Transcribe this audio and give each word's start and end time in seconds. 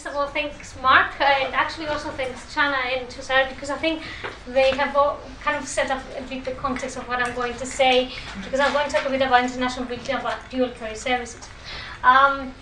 first 0.00 0.14
of 0.14 0.18
all, 0.18 0.28
thanks 0.28 0.74
Mark, 0.80 1.20
and 1.20 1.52
actually 1.54 1.86
also 1.86 2.08
thanks 2.12 2.54
Chana 2.54 2.96
and 2.96 3.06
Tushar 3.08 3.46
because 3.50 3.68
I 3.68 3.76
think 3.76 4.02
they 4.46 4.70
have 4.70 4.96
all 4.96 5.20
kind 5.42 5.58
of 5.58 5.68
set 5.68 5.90
up 5.90 6.02
a 6.16 6.22
bit 6.22 6.42
the 6.42 6.52
context 6.52 6.96
of 6.96 7.06
what 7.06 7.22
I'm 7.22 7.34
going 7.34 7.52
to 7.58 7.66
say 7.66 8.10
because 8.42 8.60
I'm 8.60 8.72
going 8.72 8.88
to 8.88 8.96
talk 8.96 9.04
a 9.04 9.10
bit 9.10 9.20
about 9.20 9.44
international 9.44 9.84
mobility, 9.84 10.12
about 10.12 10.38
dual 10.48 10.70
career 10.70 10.94
services. 10.94 11.46
Um, 12.02 12.54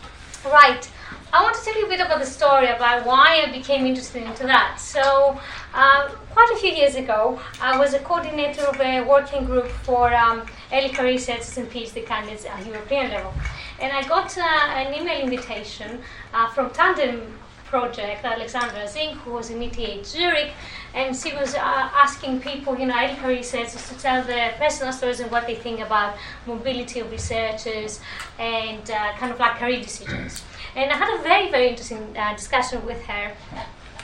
right. 0.47 0.91
I 1.33 1.43
want 1.45 1.55
to 1.55 1.65
tell 1.65 1.79
you 1.79 1.87
a 1.87 1.89
bit 1.89 2.01
about 2.01 2.19
the 2.19 2.27
story 2.27 2.67
about 2.67 3.07
why 3.07 3.45
I 3.47 3.53
became 3.53 3.87
interested 3.87 4.25
into 4.25 4.45
that. 4.45 4.81
So, 4.81 5.39
um, 5.75 6.11
quite 6.31 6.51
a 6.55 6.57
few 6.57 6.73
years 6.73 6.97
ago, 6.97 7.41
I 7.61 7.79
was 7.79 7.95
a 7.95 8.01
coordinator 8.01 8.63
of 8.63 8.81
a 8.81 9.03
working 9.03 9.45
group 9.45 9.69
for 9.69 10.13
um, 10.13 10.45
early 10.73 10.89
career 10.89 11.13
researchers 11.13 11.57
and 11.57 11.71
PhD 11.71 12.05
candidates 12.05 12.47
at 12.47 12.67
European 12.67 13.11
level. 13.11 13.33
And 13.81 13.93
I 13.93 14.03
got 14.07 14.37
uh, 14.37 14.43
an 14.43 14.95
email 14.95 15.21
invitation 15.21 16.01
uh, 16.35 16.49
from 16.49 16.71
Tandem 16.71 17.39
Project, 17.67 18.25
Alexandra 18.25 18.89
Zink, 18.89 19.17
who 19.19 19.33
was 19.33 19.51
in 19.51 19.63
ETH 19.63 20.07
Zurich, 20.07 20.53
and 20.95 21.15
she 21.15 21.35
was 21.35 21.55
uh, 21.55 21.61
asking 21.61 22.41
people, 22.41 22.79
you 22.79 22.87
know, 22.87 22.97
early 22.99 23.15
career 23.17 23.37
researchers 23.37 23.89
to 23.89 23.99
tell 23.99 24.23
their 24.25 24.53
personal 24.53 24.93
stories 24.93 25.21
and 25.21 25.31
what 25.31 25.47
they 25.47 25.55
think 25.55 25.81
about 25.81 26.17
mobility 26.47 27.01
of 27.01 27.11
researchers 27.11 28.01
and 28.39 28.91
uh, 28.91 29.13
kind 29.19 29.33
of 29.33 29.39
like 29.39 29.59
career 29.59 29.83
decisions. 29.83 30.43
And 30.75 30.91
I 30.91 30.97
had 30.97 31.21
a 31.21 31.23
very, 31.23 31.51
very 31.51 31.69
interesting 31.69 32.17
uh, 32.17 32.35
discussion 32.35 32.85
with 32.87 33.03
her. 33.05 33.33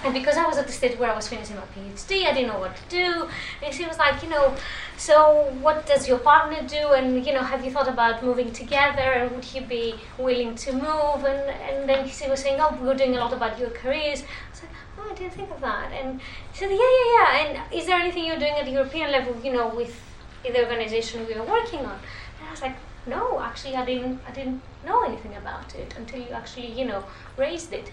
And 0.04 0.12
because 0.12 0.36
I 0.36 0.46
was 0.46 0.58
at 0.58 0.66
the 0.66 0.72
stage 0.72 0.98
where 0.98 1.10
I 1.10 1.16
was 1.16 1.26
finishing 1.28 1.56
my 1.56 1.62
PhD, 1.62 2.26
I 2.26 2.34
didn't 2.34 2.48
know 2.48 2.58
what 2.58 2.76
to 2.76 2.82
do. 2.90 3.28
And 3.64 3.74
she 3.74 3.86
was 3.86 3.96
like, 3.96 4.22
you 4.22 4.28
know, 4.28 4.54
so 4.96 5.52
what 5.60 5.86
does 5.86 6.08
your 6.08 6.18
partner 6.18 6.62
do? 6.66 6.92
And, 6.92 7.26
you 7.26 7.32
know, 7.32 7.42
have 7.42 7.64
you 7.64 7.70
thought 7.70 7.88
about 7.88 8.22
moving 8.22 8.52
together? 8.52 9.00
And 9.00 9.30
would 9.32 9.44
he 9.44 9.60
be 9.60 9.94
willing 10.18 10.54
to 10.56 10.72
move? 10.72 11.24
And, 11.24 11.50
and 11.50 11.88
then 11.88 12.06
he 12.06 12.30
was 12.30 12.40
saying, 12.40 12.60
oh, 12.60 12.78
we're 12.80 12.94
doing 12.94 13.16
a 13.16 13.18
lot 13.18 13.32
about 13.32 13.58
your 13.58 13.70
careers. 13.70 14.22
I 14.22 14.50
was 14.50 14.62
like, 14.62 14.72
oh, 14.98 15.10
I 15.10 15.14
didn't 15.14 15.32
think 15.32 15.50
of 15.50 15.60
that. 15.60 15.92
And 15.92 16.20
he 16.52 16.58
said, 16.58 16.70
yeah, 16.70 16.76
yeah, 16.76 17.12
yeah. 17.16 17.38
And 17.38 17.74
is 17.74 17.86
there 17.86 17.98
anything 17.98 18.24
you're 18.24 18.38
doing 18.38 18.54
at 18.54 18.64
the 18.64 18.72
European 18.72 19.10
level, 19.10 19.36
you 19.42 19.52
know, 19.52 19.68
with 19.68 20.00
the 20.42 20.62
organization 20.62 21.26
we 21.26 21.34
are 21.34 21.44
working 21.44 21.80
on? 21.80 21.98
And 22.38 22.48
I 22.48 22.50
was 22.50 22.62
like, 22.62 22.76
no, 23.06 23.40
actually, 23.40 23.76
I 23.76 23.84
didn't, 23.84 24.20
I 24.26 24.30
didn't 24.30 24.62
know 24.86 25.04
anything 25.04 25.36
about 25.36 25.74
it 25.74 25.94
until 25.96 26.20
you 26.20 26.30
actually, 26.30 26.72
you 26.72 26.86
know, 26.86 27.04
raised 27.36 27.72
it. 27.72 27.90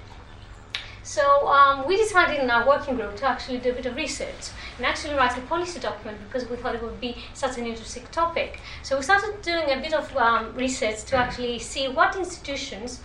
So 1.03 1.47
um, 1.47 1.87
we 1.87 1.97
decided 1.97 2.43
in 2.43 2.49
our 2.49 2.67
working 2.67 2.95
group 2.95 3.15
to 3.17 3.25
actually 3.25 3.57
do 3.57 3.71
a 3.71 3.73
bit 3.73 3.87
of 3.87 3.95
research 3.95 4.51
and 4.77 4.85
actually 4.85 5.15
write 5.15 5.35
a 5.37 5.41
policy 5.41 5.79
document 5.79 6.19
because 6.27 6.47
we 6.47 6.55
thought 6.57 6.75
it 6.75 6.83
would 6.83 7.01
be 7.01 7.17
such 7.33 7.57
an 7.57 7.65
interesting 7.65 8.03
topic. 8.11 8.59
So 8.83 8.97
we 8.97 9.03
started 9.03 9.41
doing 9.41 9.71
a 9.71 9.81
bit 9.81 9.93
of 9.93 10.15
um, 10.15 10.53
research 10.53 11.03
to 11.05 11.15
actually 11.17 11.57
see 11.59 11.87
what 11.87 12.15
institutions 12.15 13.01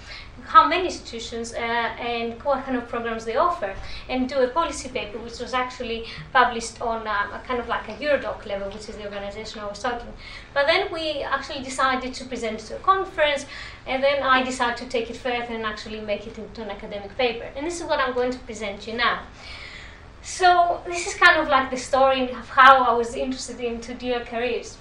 how 0.47 0.67
many 0.69 0.87
institutions 0.87 1.53
uh, 1.53 1.57
and 1.59 2.43
what 2.43 2.65
kind 2.65 2.77
of 2.77 2.89
programs 2.89 3.25
they 3.25 3.37
offer, 3.37 3.75
and 4.09 4.29
do 4.29 4.39
a 4.39 4.49
policy 4.49 4.89
paper 4.89 5.19
which 5.19 5.39
was 5.41 5.55
actually 5.55 6.07
published 6.33 6.81
on 6.81 7.07
um, 7.07 7.33
a 7.33 7.41
kind 7.47 7.61
of 7.61 7.69
like 7.69 7.89
a 7.89 7.95
Eurodoc 7.95 8.47
level, 8.47 8.69
which 8.69 8.89
is 8.89 8.97
the 8.97 9.05
organization 9.05 9.61
I 9.61 9.67
was 9.67 9.81
talking. 9.81 10.13
But 10.55 10.67
then 10.67 10.93
we 10.93 11.23
actually 11.23 11.63
decided 11.63 12.15
to 12.15 12.25
present 12.25 12.61
it 12.61 12.67
to 12.67 12.77
a 12.77 12.81
conference, 12.81 13.47
and 13.87 14.03
then 14.03 14.23
I 14.23 14.43
decided 14.43 14.77
to 14.79 14.87
take 14.87 15.11
it 15.11 15.17
further 15.17 15.53
and 15.55 15.65
actually 15.65 16.01
make 16.01 16.27
it 16.27 16.39
into 16.39 16.63
an 16.63 16.71
academic 16.71 17.17
paper. 17.17 17.49
And 17.57 17.67
this 17.67 17.81
is 17.81 17.87
what 17.87 17.99
I'm 18.01 18.15
going 18.15 18.33
to 18.33 18.39
present 18.41 18.87
you 18.87 18.95
now. 18.95 19.23
So 20.23 20.81
this 20.87 21.07
is 21.07 21.15
kind 21.15 21.41
of 21.41 21.49
like 21.49 21.71
the 21.71 21.77
story 21.77 22.31
of 22.31 22.49
how 22.49 22.83
I 22.83 22.93
was 22.95 23.15
interested 23.15 23.61
into 23.61 23.95
dual 23.95 24.21
careers. 24.21 24.77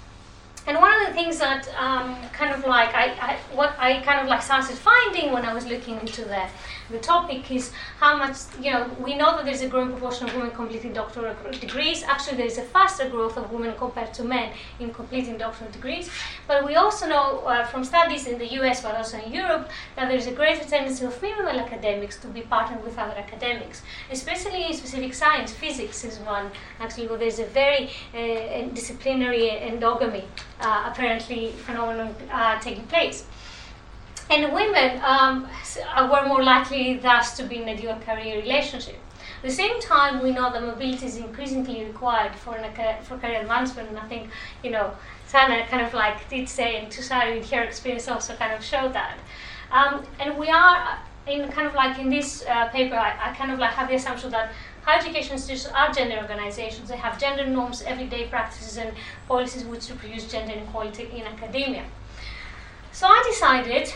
And 0.68 0.78
one 0.80 0.92
of 1.00 1.08
the 1.08 1.14
things 1.14 1.38
that 1.38 1.68
um, 1.78 2.16
kind 2.34 2.52
of 2.52 2.66
like 2.66 2.96
I, 2.96 3.06
I, 3.22 3.38
what 3.54 3.76
I 3.78 4.02
kind 4.02 4.20
of 4.20 4.28
like 4.28 4.42
started 4.42 4.76
finding 4.76 5.32
when 5.32 5.46
I 5.46 5.54
was 5.54 5.66
looking 5.68 6.00
into 6.00 6.26
the 6.26 6.48
the 6.90 7.00
topic 7.00 7.50
is 7.52 7.72
how 8.00 8.16
much 8.18 8.38
you 8.62 8.72
know 8.72 8.90
we 9.00 9.16
know 9.16 9.36
that 9.36 9.46
there's 9.46 9.62
a 9.62 9.68
growing 9.68 9.90
proportion 9.90 10.28
of 10.28 10.36
women 10.36 10.52
completing 10.52 10.94
doctoral 10.94 11.36
degrees. 11.52 12.04
Actually, 12.04 12.38
there 12.38 12.46
is 12.48 12.58
a 12.58 12.64
faster 12.64 13.10
growth 13.10 13.38
of 13.38 13.52
women 13.52 13.74
compared 13.78 14.14
to 14.16 14.24
men 14.24 14.52
in 14.80 14.92
completing 14.94 15.38
doctoral 15.38 15.70
degrees. 15.72 16.10
But 16.48 16.66
we 16.66 16.76
also 16.76 17.08
know 17.08 17.40
uh, 17.46 17.66
from 17.66 17.84
studies 17.84 18.26
in 18.28 18.38
the 18.40 18.48
U.S. 18.60 18.82
but 18.82 18.96
also 18.96 19.18
in 19.18 19.32
Europe 19.34 19.70
that 19.96 20.08
there 20.10 20.18
is 20.18 20.28
a 20.28 20.32
greater 20.32 20.64
tendency 20.64 21.06
of 21.06 21.14
female 21.14 21.60
academics 21.60 22.18
to 22.18 22.28
be 22.28 22.42
partnered 22.42 22.84
with 22.84 22.98
other 22.98 23.16
academics, 23.18 23.84
especially 24.12 24.66
in 24.66 24.74
specific 24.74 25.14
science. 25.14 25.52
Physics 25.52 26.04
is 26.04 26.18
one 26.20 26.50
actually 26.80 27.08
where 27.08 27.20
there's 27.20 27.40
a 27.40 27.46
very 27.46 27.90
uh, 28.14 28.68
disciplinary 28.74 29.50
endogamy 29.70 30.24
uh, 30.62 30.90
apparently 30.92 31.52
phenomenon 31.52 32.16
uh, 32.32 32.60
taking 32.60 32.86
place. 32.88 33.26
And 34.30 34.52
women 34.54 35.02
um, 35.04 35.48
were 36.10 36.28
more 36.28 36.44
likely 36.44 36.98
thus 36.98 37.38
to 37.38 37.44
be 37.44 37.62
in 37.62 37.70
a 37.70 37.78
dual 37.78 37.98
career 37.98 38.38
relationship. 38.42 38.96
At 39.44 39.50
the 39.50 39.52
same 39.52 39.80
time, 39.80 40.24
we 40.24 40.32
know 40.32 40.52
that 40.52 40.64
mobility 40.64 41.06
is 41.06 41.18
increasingly 41.18 41.86
required 41.86 42.36
for, 42.36 42.56
an, 42.56 43.04
for 43.04 43.18
career 43.18 43.42
advancement, 43.42 43.90
and 43.90 44.00
I 44.00 44.08
think, 44.08 44.30
you 44.64 44.72
know, 44.72 44.94
Sana 45.28 45.68
kind 45.68 45.86
of 45.86 45.94
like 45.94 46.28
did 46.30 46.50
say, 46.50 46.78
and 46.78 46.92
Tushar 46.92 47.38
in 47.38 47.44
her 47.44 47.64
experience 47.64 48.08
also 48.08 48.36
kind 48.36 48.54
of 48.54 48.64
showed 48.64 48.94
that. 48.94 49.20
Um, 49.72 50.04
and 50.20 50.38
we 50.38 50.50
are 50.50 50.98
in 51.28 51.48
kind 51.52 51.68
of 51.68 51.74
like 51.74 52.00
in 52.00 52.10
this 52.10 52.44
uh, 52.48 52.70
paper, 52.70 52.96
I, 52.96 53.30
I, 53.30 53.36
kind 53.36 53.52
of 53.52 53.60
like 53.60 53.72
have 53.72 53.88
the 53.88 53.96
assumption 53.96 54.30
that 54.32 54.52
higher 54.86 55.00
education 55.00 55.34
institutions 55.34 55.74
are 55.74 55.92
gender 55.92 56.18
organizations. 56.18 56.90
They 56.90 56.98
have 56.98 57.20
gender 57.20 57.46
norms, 57.46 57.82
everyday 57.82 58.28
practices, 58.28 58.78
and 58.78 58.92
policies 59.28 59.66
which 59.66 59.90
reproduce 59.90 60.32
gender 60.32 60.54
inequality 60.54 61.10
in 61.16 61.24
academia. 61.24 61.86
So 62.92 63.08
I 63.08 63.24
decided 63.28 63.92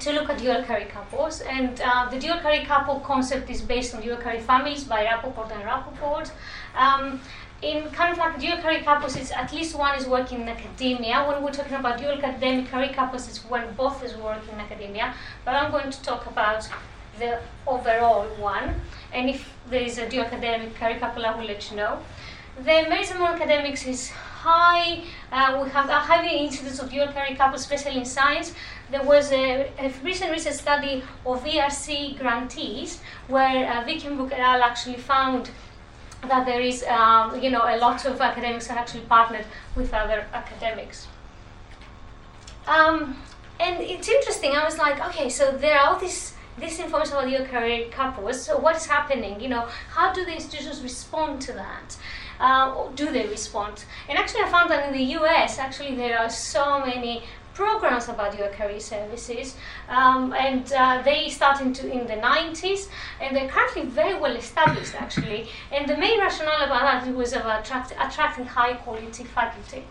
to 0.00 0.12
look 0.12 0.30
at 0.30 0.38
dual 0.38 0.62
career 0.62 0.86
couples, 0.86 1.40
and 1.42 1.80
uh, 1.84 2.08
the 2.08 2.18
dual 2.18 2.38
career 2.38 2.64
couple 2.64 3.00
concept 3.00 3.50
is 3.50 3.60
based 3.60 3.94
on 3.94 4.00
dual 4.00 4.16
career 4.16 4.40
families 4.40 4.84
by 4.84 5.04
Rapoport 5.04 5.52
and 5.52 5.64
Rapoport. 5.64 6.32
Um, 6.76 7.20
in 7.60 7.90
kind 7.90 8.12
of 8.12 8.18
like 8.18 8.38
dual 8.38 8.56
career 8.58 8.82
couples, 8.82 9.16
it's 9.16 9.32
at 9.32 9.52
least 9.52 9.76
one 9.76 9.98
is 9.98 10.06
working 10.06 10.42
in 10.42 10.48
academia. 10.48 11.24
When 11.28 11.42
we're 11.42 11.50
talking 11.50 11.74
about 11.74 11.98
dual 11.98 12.12
academic 12.12 12.70
career 12.70 12.92
couples, 12.94 13.28
it's 13.28 13.44
when 13.44 13.74
both 13.74 14.02
is 14.04 14.16
working 14.16 14.54
in 14.54 14.60
academia. 14.60 15.14
But 15.44 15.54
I'm 15.56 15.70
going 15.72 15.90
to 15.90 16.02
talk 16.02 16.26
about 16.26 16.68
the 17.18 17.40
overall 17.66 18.26
one. 18.38 18.80
And 19.12 19.30
if 19.30 19.50
there 19.70 19.82
is 19.82 19.98
a 19.98 20.08
dual 20.08 20.24
academic 20.24 20.80
I 20.80 21.36
will 21.36 21.46
let 21.46 21.70
you 21.70 21.76
know. 21.76 22.00
The 22.58 22.86
merit 22.88 23.10
academics 23.10 23.86
is 23.86 24.10
high. 24.10 25.04
Uh, 25.30 25.60
we 25.62 25.70
have 25.70 25.88
a 25.88 25.98
high 25.98 26.26
incidence 26.26 26.80
of 26.80 26.90
dual 26.90 27.08
couples, 27.36 27.60
especially 27.60 27.98
in 27.98 28.04
science. 28.04 28.52
There 28.90 29.02
was 29.02 29.30
a, 29.32 29.70
a 29.78 29.92
recent 30.02 30.30
research 30.32 30.54
study 30.54 31.04
of 31.24 31.44
ERC 31.44 32.18
grantees 32.18 33.00
where 33.28 33.70
uh, 33.70 33.84
Vicky 33.84 34.08
al. 34.08 34.62
actually 34.62 34.96
found 34.96 35.50
that 36.22 36.46
there 36.46 36.60
is, 36.60 36.82
um, 36.84 37.40
you 37.40 37.50
know, 37.50 37.62
a 37.62 37.76
lot 37.78 38.04
of 38.04 38.20
academics 38.20 38.70
are 38.70 38.78
actually 38.78 39.02
partnered 39.02 39.46
with 39.76 39.94
other 39.94 40.26
academics. 40.32 41.06
Um, 42.66 43.16
and 43.60 43.80
it's 43.80 44.08
interesting. 44.08 44.52
I 44.52 44.64
was 44.64 44.78
like, 44.78 45.00
okay, 45.08 45.28
so 45.28 45.52
there 45.52 45.78
are 45.78 45.94
all 45.94 46.00
these 46.00 46.34
this 46.60 46.78
information 46.78 47.14
about 47.14 47.28
dual 47.28 47.46
career 47.46 47.88
couples. 47.90 48.42
So 48.42 48.58
what 48.58 48.76
is 48.76 48.86
happening? 48.86 49.40
You 49.40 49.48
know, 49.48 49.68
how 49.90 50.12
do 50.12 50.24
the 50.24 50.34
institutions 50.34 50.82
respond 50.82 51.40
to 51.42 51.52
that? 51.52 51.96
Uh, 52.40 52.88
do 52.94 53.10
they 53.10 53.26
respond? 53.26 53.84
And 54.08 54.16
actually, 54.16 54.42
I 54.42 54.50
found 54.50 54.70
that 54.70 54.86
in 54.86 54.92
the 54.92 55.04
U.S., 55.18 55.58
actually, 55.58 55.96
there 55.96 56.18
are 56.18 56.30
so 56.30 56.80
many 56.80 57.24
programs 57.58 58.08
about 58.08 58.36
dual 58.36 58.48
career 58.50 58.78
services, 58.78 59.56
um, 59.88 60.32
and 60.32 60.72
uh, 60.72 61.02
they 61.04 61.28
started 61.28 61.76
in 61.80 62.06
the 62.06 62.14
90s, 62.14 62.88
and 63.20 63.34
they're 63.34 63.48
currently 63.48 63.84
very 64.00 64.14
well 64.14 64.36
established 64.36 64.94
actually. 64.94 65.48
And 65.72 65.88
the 65.88 65.96
main 65.96 66.20
rationale 66.20 66.62
about 66.66 66.82
that 66.82 67.12
was 67.12 67.32
about 67.32 67.64
attract, 67.64 67.90
attracting 67.98 68.46
high 68.46 68.74
quality 68.74 69.24
faculty. 69.24 69.82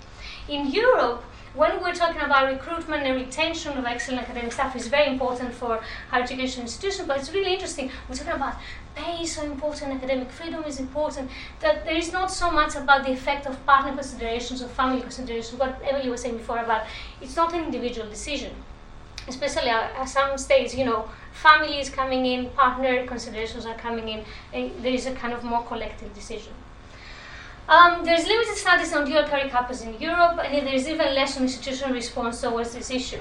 In 0.47 0.71
Europe, 0.71 1.21
when 1.57 1.81
we're 1.81 1.93
talking 1.93 2.21
about 2.21 2.51
recruitment 2.51 3.03
and 3.03 3.15
retention 3.15 3.75
of 3.75 3.85
excellent 3.85 4.21
academic 4.21 4.51
staff 4.51 4.75
is 4.75 4.87
very 4.87 5.11
important 5.11 5.51
for 5.51 5.81
higher 6.11 6.21
education 6.21 6.61
institutions, 6.61 7.07
but 7.07 7.17
it's 7.17 7.33
really 7.33 7.53
interesting. 7.53 7.89
We're 8.07 8.15
talking 8.15 8.33
about 8.33 8.57
pay 8.93 9.23
is 9.23 9.35
so 9.35 9.43
important, 9.43 9.93
academic 9.93 10.29
freedom 10.29 10.63
is 10.65 10.79
important, 10.79 11.31
that 11.59 11.83
there 11.83 11.95
is 11.95 12.13
not 12.13 12.31
so 12.31 12.51
much 12.51 12.75
about 12.75 13.05
the 13.05 13.11
effect 13.11 13.47
of 13.47 13.65
partner 13.65 13.93
considerations 13.93 14.61
or 14.61 14.67
family 14.67 15.01
considerations, 15.01 15.59
what 15.59 15.81
Emily 15.83 16.09
was 16.09 16.21
saying 16.21 16.37
before 16.37 16.59
about 16.59 16.85
it's 17.21 17.35
not 17.35 17.53
an 17.53 17.65
individual 17.65 18.07
decision. 18.07 18.53
Especially 19.27 19.69
at 19.69 20.05
some 20.05 20.37
states, 20.37 20.75
you 20.75 20.85
know, 20.85 21.09
family 21.33 21.79
is 21.79 21.89
coming 21.89 22.25
in, 22.25 22.49
partner 22.51 23.05
considerations 23.05 23.65
are 23.65 23.75
coming 23.75 24.07
in, 24.07 24.23
and 24.53 24.71
there 24.81 24.93
is 24.93 25.05
a 25.05 25.13
kind 25.13 25.33
of 25.33 25.43
more 25.43 25.63
collective 25.63 26.13
decision. 26.13 26.53
Um, 27.67 28.05
there's 28.05 28.25
limited 28.25 28.55
studies 28.55 28.93
on 28.93 29.05
dual 29.05 29.23
career 29.23 29.49
couples 29.49 29.81
in 29.81 29.99
Europe, 29.99 30.39
and 30.43 30.65
there's 30.65 30.87
even 30.87 31.13
less 31.13 31.37
on 31.37 31.43
institutional 31.43 31.93
response 31.93 32.41
towards 32.41 32.73
this 32.73 32.89
issue. 32.89 33.19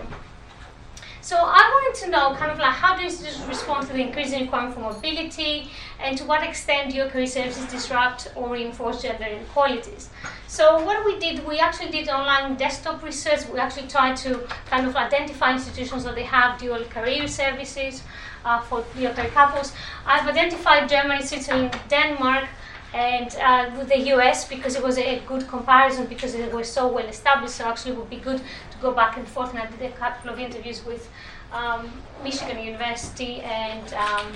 So 1.20 1.36
I 1.36 1.58
wanted 1.74 2.04
to 2.04 2.10
know 2.10 2.34
kind 2.36 2.52
of 2.52 2.58
like 2.58 2.74
how 2.74 2.96
do 2.96 3.02
institutions 3.02 3.44
respond 3.48 3.88
to 3.88 3.92
the 3.92 4.00
increasing 4.00 4.42
requirement 4.42 4.74
for 4.74 4.80
mobility 4.80 5.68
and 5.98 6.16
to 6.18 6.24
what 6.24 6.44
extent 6.44 6.92
dual 6.92 7.10
career 7.10 7.26
services 7.26 7.68
disrupt 7.68 8.28
or 8.36 8.48
reinforce 8.48 9.02
gender 9.02 9.24
inequalities. 9.24 10.08
So 10.46 10.84
what 10.84 11.04
we 11.04 11.18
did, 11.18 11.44
we 11.44 11.58
actually 11.58 11.90
did 11.90 12.08
online 12.08 12.54
desktop 12.54 13.02
research. 13.02 13.40
We 13.52 13.58
actually 13.58 13.88
tried 13.88 14.16
to 14.18 14.46
kind 14.70 14.86
of 14.86 14.94
identify 14.94 15.54
institutions 15.54 16.04
that 16.04 16.14
they 16.14 16.22
have 16.22 16.60
dual 16.60 16.84
career 16.84 17.26
services. 17.26 18.04
uh, 18.46 18.60
for 18.60 18.84
dual 18.96 19.12
career 19.12 19.30
couples. 19.30 19.72
I've 20.06 20.26
identified 20.26 20.88
Germany, 20.88 21.22
Switzerland, 21.22 21.76
Denmark, 21.90 22.48
and 22.94 23.34
uh, 23.36 23.70
with 23.76 23.88
the 23.88 23.98
US 24.14 24.48
because 24.48 24.76
it 24.76 24.82
was 24.82 24.98
a, 24.98 25.20
good 25.26 25.46
comparison 25.48 26.06
because 26.06 26.32
they 26.32 26.48
were 26.48 26.64
so 26.64 26.88
well 26.88 27.06
established. 27.06 27.56
So 27.56 27.64
actually, 27.64 27.92
it 27.92 27.98
would 27.98 28.10
be 28.10 28.16
good 28.16 28.38
to 28.38 28.78
go 28.80 28.92
back 28.92 29.16
and 29.16 29.26
forth. 29.26 29.50
And 29.50 29.58
I 29.58 29.66
did 29.66 29.82
a 29.82 29.92
couple 29.92 30.30
of 30.30 30.38
interviews 30.38 30.84
with 30.84 31.08
um, 31.52 31.90
Michigan 32.22 32.62
University 32.62 33.40
and 33.40 33.92
um, 33.94 34.32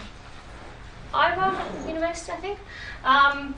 Iowa 1.12 1.64
University, 1.86 2.32
I 2.32 2.36
think. 2.36 2.58
Um, 3.04 3.54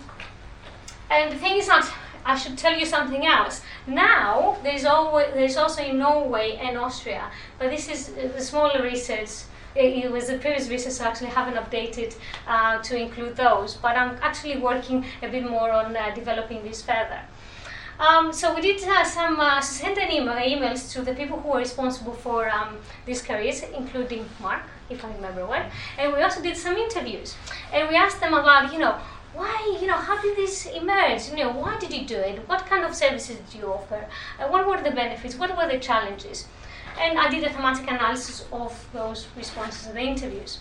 and 1.11 1.33
the 1.33 1.37
thing 1.37 1.59
is 1.59 1.67
that 1.67 1.93
I 2.25 2.37
should 2.37 2.57
tell 2.57 2.79
you 2.79 2.87
something 2.87 3.27
else. 3.27 3.63
Now 3.87 4.57
there's 4.63 4.85
always 4.85 5.33
there's 5.35 5.57
also 5.57 5.83
in 5.83 5.99
Norway 5.99 6.59
and 6.61 6.79
Austria, 6.79 7.31
but 7.59 7.71
this 7.71 7.89
is 7.89 8.07
the 8.09 8.41
smaller 8.41 8.83
research 8.83 9.43
it, 9.75 10.11
was 10.11 10.27
the 10.27 10.39
previous 10.39 10.69
research, 10.69 10.93
so 10.95 11.05
actually 11.05 11.29
haven't 11.29 11.55
updated 11.55 12.15
uh, 12.47 12.81
to 12.83 12.97
include 12.97 13.37
those. 13.37 13.75
But 13.75 13.97
I'm 13.97 14.17
actually 14.23 14.59
working 14.59 15.05
a 15.23 15.29
bit 15.29 15.49
more 15.49 15.71
on 15.71 15.97
uh, 15.97 16.15
developing 16.15 16.63
this 16.63 16.83
further. 16.83 17.21
Um, 17.99 18.33
so 18.33 18.55
we 18.55 18.63
did 18.63 18.83
uh, 18.83 19.05
some 19.05 19.39
uh, 19.39 19.61
send 19.61 19.99
an 19.99 20.11
email, 20.11 20.35
emails 20.35 20.91
to 20.93 21.03
the 21.03 21.15
people 21.15 21.39
who 21.41 21.51
were 21.51 21.59
responsible 21.59 22.15
for 22.15 22.51
um, 22.51 22.79
these 23.07 23.23
careers, 23.23 23.63
including 23.77 24.29
Mark, 24.41 24.63
if 24.91 25.05
I 25.05 25.13
remember 25.15 25.47
well. 25.47 25.71
And 25.99 26.13
we 26.13 26.21
also 26.23 26.43
did 26.43 26.57
some 26.57 26.77
interviews, 26.77 27.37
and 27.73 27.89
we 27.89 27.95
asked 27.95 28.21
them 28.21 28.35
about, 28.35 28.73
you 28.73 28.79
know, 28.79 28.99
why, 29.35 29.79
you 29.81 29.87
know, 29.87 29.97
how 29.97 30.21
did 30.21 30.37
this 30.37 30.67
emerge? 30.67 31.29
You 31.31 31.37
know, 31.37 31.53
why 31.53 31.79
did 31.79 31.93
you 31.93 32.05
do 32.07 32.17
it? 32.17 32.47
What 32.49 32.67
kind 32.67 32.85
of 32.85 32.95
services 32.95 33.39
did 33.51 33.61
you 33.61 33.67
offer? 33.67 34.07
Uh, 34.39 34.49
what 34.49 34.67
were 34.67 34.83
the 34.83 34.91
benefits? 34.91 35.37
What 35.37 35.57
were 35.57 35.67
the 35.67 35.79
challenges? 35.79 36.47
And 36.99 37.19
I 37.19 37.29
did 37.29 37.45
a 37.45 37.51
thematic 37.51 37.91
analysis 37.91 38.45
of 38.53 38.87
those 38.93 39.27
responses 39.37 39.87
in 39.89 39.95
the 39.95 40.01
interviews. 40.01 40.61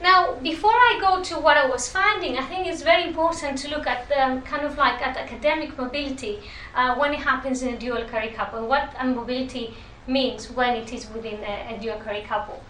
Now, 0.00 0.34
before 0.42 0.72
I 0.72 0.98
go 1.00 1.22
to 1.22 1.34
what 1.36 1.56
I 1.56 1.66
was 1.66 1.88
finding, 1.88 2.36
I 2.36 2.42
think 2.42 2.66
it's 2.66 2.82
very 2.82 3.04
important 3.04 3.56
to 3.58 3.68
look 3.70 3.86
at 3.86 4.08
the 4.08 4.42
kind 4.44 4.66
of 4.66 4.76
like 4.76 5.00
at 5.00 5.16
academic 5.16 5.78
mobility 5.78 6.42
uh, 6.74 6.94
when 6.96 7.14
it 7.14 7.20
happens 7.20 7.62
in 7.62 7.74
a 7.74 7.78
dual 7.78 8.04
career 8.04 8.32
couple, 8.34 8.66
what 8.66 8.92
mobility 9.04 9.74
means 10.06 10.50
when 10.50 10.76
it 10.76 10.92
is 10.92 11.08
within 11.10 11.42
a, 11.42 11.74
a 11.74 11.78
dual 11.80 11.96
career 11.98 12.22
couple. 12.26 12.62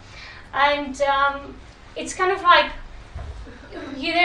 And 0.55 1.01
um, 1.03 1.57
it's 1.97 2.15
kind 2.15 2.31
of 2.31 2.43
like 2.43 2.71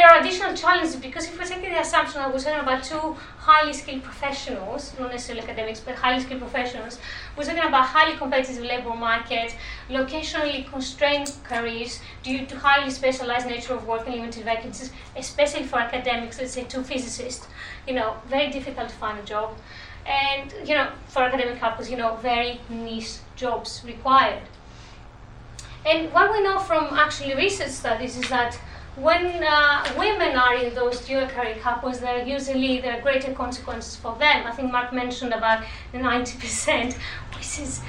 there 0.01 0.07
are 0.07 0.19
additional 0.19 0.55
challenges 0.55 0.95
because 0.95 1.27
if 1.27 1.37
we 1.37 1.45
take 1.45 1.61
the 1.61 1.79
assumption 1.79 2.21
that 2.21 2.31
we're 2.31 2.39
talking 2.39 2.59
about 2.59 2.83
two 2.83 3.15
highly 3.37 3.73
skilled 3.73 4.03
professionals, 4.03 4.93
not 4.99 5.11
necessarily 5.11 5.43
academics, 5.43 5.79
but 5.79 5.95
highly 5.95 6.21
skilled 6.21 6.41
professionals, 6.41 6.99
we're 7.35 7.43
talking 7.43 7.63
about 7.63 7.85
highly 7.85 8.17
competitive 8.17 8.63
labor 8.63 8.93
market, 8.95 9.55
locationally 9.89 10.67
constrained 10.69 11.31
careers 11.43 11.99
due 12.23 12.45
to 12.45 12.57
highly 12.57 12.89
specialized 12.89 13.47
nature 13.47 13.73
of 13.73 13.85
work 13.85 14.05
and 14.07 14.15
limited 14.15 14.43
vacancies, 14.45 14.91
especially 15.15 15.63
for 15.63 15.79
academics, 15.79 16.39
let's 16.39 16.53
say 16.53 16.63
two 16.63 16.83
physicists, 16.83 17.47
you 17.87 17.93
know, 17.93 18.15
very 18.27 18.49
difficult 18.51 18.89
to 18.89 18.95
find 18.95 19.19
a 19.19 19.23
job. 19.23 19.57
And, 20.05 20.51
you 20.67 20.73
know, 20.73 20.91
for 21.07 21.23
academic 21.23 21.59
couples, 21.59 21.89
you 21.89 21.97
know, 21.97 22.15
very 22.15 22.59
niche 22.69 23.17
jobs 23.35 23.83
required. 23.85 24.41
And 25.85 26.13
what 26.13 26.31
we 26.31 26.43
know 26.43 26.59
from 26.59 26.85
actually 26.93 27.35
research 27.35 27.69
studies 27.71 28.17
is 28.17 28.29
that 28.29 28.59
when 28.95 29.43
uh, 29.43 29.85
women 29.97 30.35
are 30.35 30.55
in 30.55 30.75
those 30.75 30.99
dual 31.05 31.27
career 31.27 31.55
couples, 31.61 31.99
there 31.99 32.21
are 32.21 32.25
usually 32.25 32.81
there 32.81 32.97
are 32.97 33.01
greater 33.01 33.33
consequences 33.33 33.95
for 33.95 34.15
them. 34.17 34.45
I 34.45 34.51
think 34.51 34.71
Mark 34.71 34.91
mentioned 34.91 35.33
about 35.33 35.63
the 35.91 35.99
90%, 35.99 36.93
which 37.35 37.59
is 37.59 37.81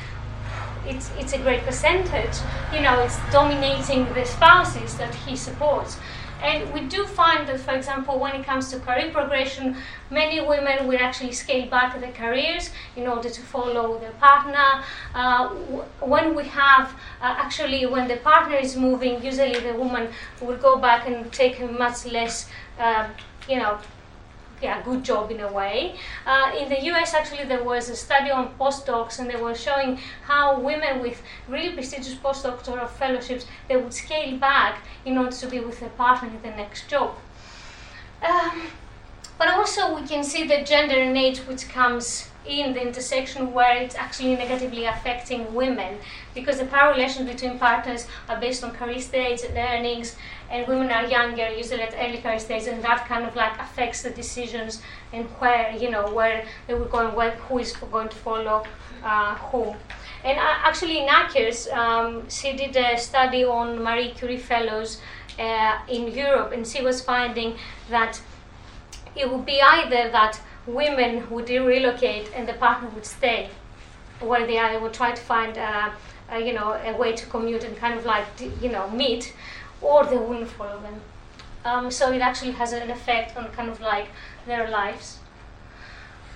it's 0.87 1.11
it's 1.19 1.33
a 1.33 1.39
great 1.39 1.63
percentage. 1.63 2.37
You 2.73 2.81
know, 2.83 3.01
it's 3.03 3.19
dominating 3.33 4.13
the 4.15 4.25
spouses 4.25 4.97
that 4.99 5.15
he 5.15 5.37
supports. 5.37 5.99
And 6.43 6.73
we 6.73 6.81
do 6.89 7.07
find 7.07 7.49
that, 7.49 7.61
for 7.61 7.73
example, 7.73 8.19
when 8.19 8.35
it 8.35 8.45
comes 8.45 8.71
to 8.73 8.81
career 8.81 9.11
progression, 9.13 9.77
many 10.11 10.41
women 10.41 10.89
will 10.89 10.99
actually 10.99 11.33
scale 11.33 11.69
back 11.71 11.99
their 12.01 12.13
careers 12.13 12.71
in 12.97 13.07
order 13.07 13.31
to 13.31 13.41
follow 13.41 13.99
their 14.01 14.11
partner. 14.13 14.83
Uh, 15.15 15.49
when 16.01 16.35
we 16.35 16.45
have, 16.45 16.91
uh, 17.21 17.37
actually, 17.39 17.87
when 17.87 18.09
the 18.09 18.17
partner 18.17 18.57
is 18.57 18.77
moving, 18.77 19.23
usually 19.23 19.61
the 19.61 19.75
woman 19.75 20.09
will 20.41 20.57
go 20.57 20.77
back 20.77 21.07
and 21.07 21.33
take 21.33 21.61
a 21.61 21.67
much 21.67 22.07
less, 22.07 22.49
uh, 22.79 23.09
you 23.49 23.59
know, 23.59 23.79
yeah, 24.63 24.83
good 24.83 25.03
job 25.05 25.31
in 25.31 25.41
a 25.41 25.53
way. 25.53 25.97
Uh, 26.25 26.53
in 26.59 26.69
the 26.69 26.81
US, 26.93 27.15
actually, 27.15 27.45
there 27.45 27.65
was 27.65 27.89
a 27.89 27.97
study 27.97 28.31
on 28.31 28.55
postdocs, 28.59 29.19
and 29.19 29.29
they 29.29 29.37
were 29.37 29.55
showing 29.55 29.99
how 30.25 30.61
women 30.61 31.01
with 31.01 31.23
really 31.49 31.75
prestigious 31.75 32.15
postdoctoral 32.15 32.89
fellowships 32.89 33.47
they 33.69 33.77
would 33.77 33.93
scale 33.93 34.37
back 34.39 34.85
in 35.05 35.19
order 35.19 35.33
to 35.33 35.47
be 35.49 35.61
with 35.61 35.81
their 35.81 35.91
partner 35.91 36.29
in 36.29 36.41
the 36.43 36.57
next 36.57 36.89
job. 36.89 37.15
Um, 38.23 38.69
but 39.39 39.49
also, 39.49 39.95
we 39.95 40.07
can 40.07 40.23
see 40.23 40.47
the 40.47 40.63
gender 40.63 40.95
and 40.95 41.17
age 41.17 41.39
which 41.41 41.69
comes 41.69 42.29
in 42.47 42.75
the 42.75 42.83
intersection 42.83 43.53
where 43.53 43.77
it's 43.77 43.95
actually 43.95 44.35
negatively 44.35 44.85
affecting 44.85 45.55
women. 45.55 45.99
Because 46.35 46.59
the 46.59 46.65
power 46.65 46.93
relations 46.93 47.29
between 47.29 47.59
partners 47.59 48.07
are 48.29 48.41
based 48.41 48.65
on 48.65 48.73
career 48.73 49.01
stage 49.01 49.41
and 49.43 49.57
earnings 49.57 50.17
and 50.51 50.67
women 50.67 50.91
are 50.91 51.07
younger 51.07 51.49
usually 51.51 51.83
at 51.83 51.95
early 51.99 52.19
career 52.19 52.39
stage 52.39 52.67
and 52.67 52.83
that 52.83 53.07
kind 53.07 53.25
of 53.25 53.35
like 53.37 53.59
affects 53.59 54.03
the 54.03 54.11
decisions 54.11 54.83
and 55.13 55.27
where 55.41 55.75
you 55.77 55.91
know 55.91 56.11
where 56.13 56.45
they 56.67 56.75
will 56.75 56.87
go 56.87 57.07
and 57.07 57.17
where, 57.17 57.31
who 57.33 57.59
is 57.59 57.73
going 57.73 58.09
to 58.09 58.17
follow 58.17 58.65
uh, 59.05 59.35
who. 59.37 59.75
And 60.25 60.39
uh, 60.39 60.55
actually 60.65 60.99
in 60.99 61.09
Ackers, 61.09 61.73
um, 61.73 62.29
she 62.29 62.57
did 62.57 62.77
a 62.77 62.99
study 62.99 63.45
on 63.45 63.83
Marie 63.83 64.11
Curie 64.11 64.37
fellows 64.37 65.01
uh, 65.39 65.79
in 65.89 66.13
Europe 66.13 66.53
and 66.53 66.67
she 66.67 66.83
was 66.83 67.01
finding 67.01 67.57
that 67.89 68.21
it 69.15 69.31
would 69.31 69.45
be 69.45 69.61
either 69.61 70.11
that 70.11 70.41
women 70.67 71.29
would 71.31 71.49
relocate 71.49 72.31
and 72.35 72.49
the 72.49 72.55
partner 72.55 72.89
would 72.91 73.07
stay, 73.07 73.51
where 74.21 74.47
they 74.47 74.59
are, 74.59 74.79
would 74.79 74.93
try 74.93 75.13
to 75.13 75.23
find, 75.23 75.59
uh, 75.59 75.91
uh, 76.33 76.37
you 76.37 76.53
know, 76.53 76.73
a 76.73 76.97
way 76.97 77.13
to 77.13 77.27
commute 77.27 77.65
and 77.65 77.77
kind 77.77 77.99
of 77.99 78.05
like, 78.05 78.27
you 78.61 78.71
know, 78.71 78.89
meet, 78.91 79.35
or 79.81 80.05
they 80.05 80.17
wouldn't 80.17 80.49
follow 80.49 80.81
them. 80.81 81.01
Um, 81.65 81.91
so 81.91 82.13
it 82.13 82.21
actually 82.21 82.53
has 82.53 82.73
an 82.73 82.91
effect 82.91 83.37
on 83.37 83.49
kind 83.53 83.69
of 83.69 83.81
like 83.81 84.09
their 84.47 84.69
lives. 84.71 85.19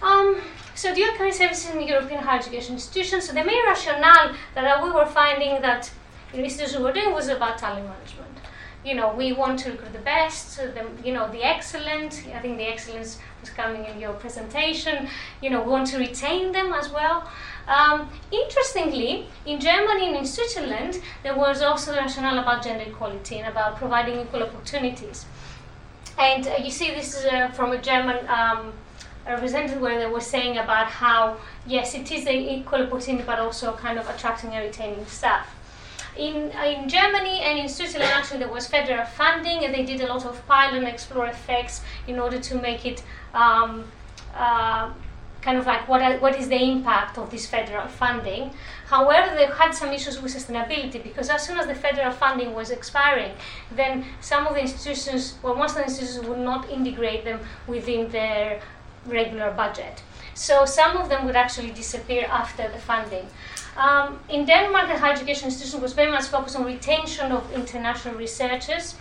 Um, 0.02 0.40
so 0.74 0.94
dual 0.94 1.12
career 1.16 1.32
services 1.32 1.70
in 1.70 1.80
European 1.80 2.22
higher 2.22 2.38
education 2.38 2.74
institutions. 2.74 3.26
So 3.26 3.32
the 3.32 3.44
main 3.44 3.64
rationale 3.64 4.34
that 4.54 4.82
we 4.82 4.90
were 4.90 5.06
finding 5.06 5.60
that 5.62 5.90
institutions 6.34 6.82
were 6.82 6.92
doing 6.92 7.12
was 7.12 7.28
about 7.28 7.58
talent 7.58 7.88
management 7.88 8.35
you 8.86 8.94
know, 8.94 9.12
we 9.12 9.32
want 9.32 9.58
to 9.58 9.72
recruit 9.72 9.92
the 9.92 9.98
best, 9.98 10.58
the, 10.58 10.86
you 11.04 11.12
know, 11.12 11.28
the 11.32 11.42
excellent. 11.42 12.22
I 12.32 12.38
think 12.38 12.56
the 12.56 12.68
excellence 12.68 13.18
was 13.40 13.50
coming 13.50 13.84
in 13.84 13.98
your 13.98 14.12
presentation. 14.12 15.08
You 15.42 15.50
know, 15.50 15.60
we 15.62 15.70
want 15.70 15.88
to 15.88 15.98
retain 15.98 16.52
them 16.52 16.72
as 16.72 16.88
well. 16.90 17.28
Um, 17.66 18.08
interestingly, 18.30 19.26
in 19.44 19.58
Germany 19.58 20.06
and 20.06 20.16
in 20.18 20.24
Switzerland, 20.24 21.02
there 21.24 21.36
was 21.36 21.62
also 21.62 21.90
the 21.90 21.98
rationale 21.98 22.38
about 22.38 22.62
gender 22.62 22.84
equality 22.84 23.38
and 23.38 23.48
about 23.48 23.76
providing 23.76 24.20
equal 24.20 24.44
opportunities. 24.44 25.26
And 26.16 26.46
uh, 26.46 26.54
you 26.62 26.70
see, 26.70 26.92
this 26.92 27.18
is 27.18 27.24
uh, 27.24 27.48
from 27.48 27.72
a 27.72 27.78
German 27.82 28.24
um, 28.28 28.72
representative 29.26 29.80
where 29.80 29.98
they 29.98 30.06
were 30.06 30.20
saying 30.20 30.58
about 30.58 30.86
how, 30.86 31.38
yes, 31.66 31.96
it 31.96 32.12
is 32.12 32.24
an 32.26 32.36
equal 32.36 32.82
opportunity, 32.84 33.24
but 33.26 33.40
also 33.40 33.72
kind 33.72 33.98
of 33.98 34.08
attracting 34.08 34.50
and 34.50 34.64
retaining 34.64 35.04
staff. 35.06 35.48
In, 36.18 36.50
in 36.50 36.88
Germany 36.88 37.40
and 37.40 37.58
in 37.58 37.68
Switzerland, 37.68 38.10
actually, 38.12 38.38
there 38.38 38.52
was 38.52 38.66
federal 38.66 39.04
funding, 39.04 39.64
and 39.64 39.74
they 39.74 39.84
did 39.84 40.00
a 40.00 40.06
lot 40.06 40.24
of 40.24 40.46
pilot 40.46 40.78
and 40.78 40.88
explore 40.88 41.26
effects 41.26 41.82
in 42.06 42.18
order 42.18 42.38
to 42.40 42.54
make 42.54 42.86
it 42.86 43.02
um, 43.34 43.84
uh, 44.34 44.90
kind 45.46 45.58
of 45.58 45.66
like 45.66 45.86
what, 45.88 46.20
what 46.20 46.34
is 46.36 46.48
the 46.48 46.60
impact 46.60 47.18
of 47.18 47.30
this 47.30 47.46
federal 47.46 47.86
funding. 47.86 48.50
However, 48.86 49.34
they 49.36 49.46
had 49.46 49.72
some 49.72 49.90
issues 49.92 50.20
with 50.20 50.34
sustainability 50.34 51.00
because 51.02 51.28
as 51.28 51.46
soon 51.46 51.58
as 51.58 51.66
the 51.66 51.74
federal 51.74 52.12
funding 52.12 52.52
was 52.52 52.70
expiring, 52.70 53.32
then 53.70 54.04
some 54.20 54.46
of 54.46 54.54
the 54.54 54.60
institutions, 54.60 55.38
well, 55.42 55.54
most 55.54 55.72
of 55.72 55.76
the 55.76 55.84
institutions 55.84 56.26
would 56.26 56.38
not 56.38 56.68
integrate 56.68 57.24
them 57.24 57.40
within 57.68 58.08
their 58.10 58.60
regular 59.06 59.52
budget. 59.52 60.02
So 60.34 60.64
some 60.64 60.96
of 60.96 61.08
them 61.08 61.24
would 61.26 61.36
actually 61.36 61.70
disappear 61.70 62.26
after 62.28 62.68
the 62.68 62.78
funding. 62.78 63.26
Um, 63.76 64.20
in 64.30 64.46
Denmark, 64.46 64.88
the 64.88 64.98
higher 64.98 65.12
education 65.12 65.46
institution 65.46 65.82
was 65.82 65.92
very 65.92 66.10
much 66.10 66.26
focused 66.26 66.56
on 66.56 66.64
retention 66.64 67.30
of 67.30 67.52
international 67.52 68.14
researchers. 68.14 68.94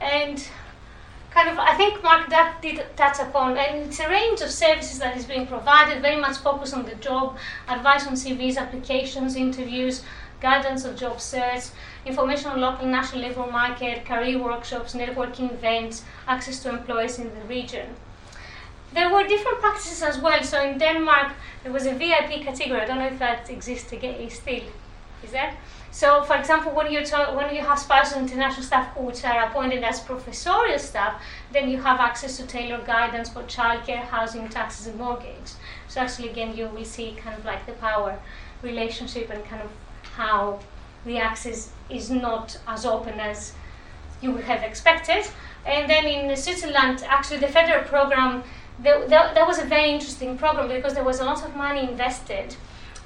And 0.00 0.44
kind 1.30 1.48
of, 1.48 1.58
I 1.58 1.74
think 1.76 2.02
Mark 2.02 2.30
that 2.30 2.60
did 2.62 2.84
touch 2.96 3.18
upon, 3.20 3.56
and 3.56 3.86
it's 3.86 4.00
a 4.00 4.08
range 4.08 4.40
of 4.40 4.50
services 4.50 4.98
that 4.98 5.16
is 5.16 5.24
being 5.24 5.46
provided, 5.46 6.02
very 6.02 6.20
much 6.20 6.38
focused 6.38 6.74
on 6.74 6.84
the 6.84 6.96
job, 6.96 7.36
advice 7.68 8.06
on 8.06 8.14
CVs, 8.14 8.56
applications, 8.56 9.36
interviews, 9.36 10.02
guidance 10.40 10.84
of 10.84 10.96
job 10.96 11.20
search, 11.20 11.64
information 12.06 12.50
on 12.50 12.60
local 12.60 12.82
and 12.82 12.92
national 12.92 13.22
labor 13.22 13.46
market, 13.50 14.04
career 14.04 14.38
workshops, 14.38 14.94
networking 14.94 15.52
events, 15.52 16.04
access 16.26 16.60
to 16.62 16.68
employees 16.70 17.18
in 17.18 17.32
the 17.34 17.44
region. 17.46 17.86
There 18.94 19.12
were 19.12 19.24
different 19.26 19.60
practices 19.60 20.02
as 20.02 20.18
well. 20.18 20.42
So 20.42 20.62
in 20.62 20.78
Denmark, 20.78 21.32
there 21.62 21.72
was 21.72 21.86
a 21.86 21.94
VIP 21.94 22.42
category. 22.44 22.80
I 22.80 22.86
don't 22.86 22.98
know 22.98 23.06
if 23.06 23.18
that 23.18 23.50
exists 23.50 23.92
again, 23.92 24.30
still. 24.30 24.62
Is 25.24 25.32
that? 25.32 25.56
So, 25.90 26.24
for 26.24 26.36
example, 26.36 26.72
when 26.72 26.90
you 26.90 27.00
when 27.38 27.54
you 27.54 27.62
have 27.62 27.78
spousal 27.78 28.18
international 28.18 28.64
staff 28.66 28.96
which 28.96 29.24
are 29.24 29.44
appointed 29.46 29.84
as 29.84 30.00
professorial 30.00 30.78
staff, 30.78 31.22
then 31.52 31.68
you 31.68 31.80
have 31.80 32.00
access 32.00 32.36
to 32.38 32.46
tailored 32.46 32.84
guidance 32.84 33.28
for 33.28 33.44
childcare, 33.44 34.02
housing, 34.02 34.48
taxes, 34.48 34.88
and 34.88 34.98
mortgage. 34.98 35.52
So, 35.86 36.00
actually, 36.00 36.30
again, 36.30 36.56
you 36.56 36.66
will 36.66 36.84
see 36.84 37.12
kind 37.12 37.38
of 37.38 37.44
like 37.44 37.64
the 37.66 37.72
power 37.74 38.18
relationship 38.62 39.30
and 39.30 39.44
kind 39.44 39.62
of 39.62 39.70
how 40.16 40.58
the 41.06 41.18
access 41.18 41.70
is 41.88 42.10
not 42.10 42.58
as 42.66 42.84
open 42.84 43.20
as 43.20 43.52
you 44.20 44.32
would 44.32 44.44
have 44.44 44.62
expected. 44.64 45.24
And 45.64 45.88
then 45.88 46.04
in 46.06 46.36
Switzerland, 46.36 47.04
actually, 47.06 47.38
the 47.38 47.48
federal 47.48 47.84
program, 47.84 48.42
there, 48.78 49.06
there, 49.08 49.32
that 49.34 49.46
was 49.46 49.58
a 49.58 49.64
very 49.64 49.90
interesting 49.90 50.36
program 50.36 50.68
because 50.68 50.94
there 50.94 51.04
was 51.04 51.20
a 51.20 51.24
lot 51.24 51.44
of 51.44 51.54
money 51.56 51.88
invested 51.88 52.56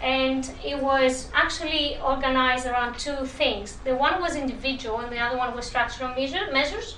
and 0.01 0.51
it 0.65 0.81
was 0.81 1.29
actually 1.35 1.99
organized 2.01 2.67
around 2.67 2.99
two 2.99 3.25
things. 3.27 3.77
The 3.85 3.97
one 3.97 4.21
was 4.21 4.37
individual, 4.37 5.01
and 5.01 5.11
the 5.11 5.19
other 5.19 5.37
one 5.37 5.57
was 5.57 5.67
structural 5.67 6.15
measure, 6.15 6.49
measures. 6.53 6.97